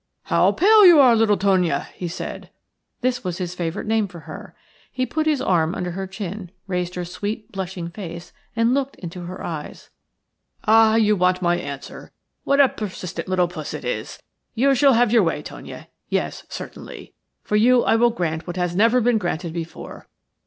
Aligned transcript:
"How 0.23 0.51
pale 0.51 0.83
you 0.83 0.99
are, 0.99 1.15
little 1.15 1.37
Tonia!" 1.37 1.89
he 1.93 2.07
said. 2.07 2.49
This 3.01 3.23
was 3.23 3.37
his 3.37 3.53
favourite 3.53 3.87
name 3.87 4.07
for 4.07 4.21
her. 4.21 4.55
He 4.91 5.05
put 5.05 5.27
his 5.27 5.41
hand 5.43 5.75
under 5.75 5.91
her 5.91 6.07
chin, 6.07 6.49
raised 6.65 6.95
her 6.95 7.05
sweet, 7.05 7.51
blushing 7.51 7.87
face, 7.91 8.33
and 8.55 8.73
looked 8.73 8.95
into 8.95 9.25
her 9.25 9.43
eyes. 9.43 9.91
"Ah, 10.65 10.95
you 10.95 11.15
want 11.15 11.43
my 11.43 11.55
answer. 11.55 12.11
What 12.45 12.59
a 12.59 12.67
persistent 12.67 13.27
little 13.27 13.47
puss 13.47 13.75
it 13.75 13.85
is! 13.85 14.17
You 14.55 14.73
shall 14.73 14.93
have 14.93 15.11
your 15.11 15.21
way, 15.21 15.43
Tonia– 15.43 15.87
yes, 16.09 16.45
certainly. 16.49 17.13
For 17.43 17.55
you 17.55 17.83
I 17.83 17.95
will 17.95 18.09
grant 18.09 18.47
what 18.47 18.57
has 18.57 18.75
never 18.75 19.01
been 19.01 19.19
granted 19.19 19.53
before. 19.53 20.07